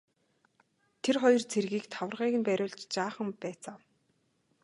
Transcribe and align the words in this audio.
Тэр 1.03 1.15
хоёр 1.23 1.43
цэргийг 1.51 1.85
тарвагыг 1.93 2.35
нь 2.37 2.45
бариулж 2.47 2.81
жаахан 2.93 3.29
байцаав. 3.41 3.81